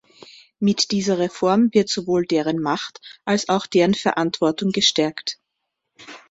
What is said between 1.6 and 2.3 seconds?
wird sowohl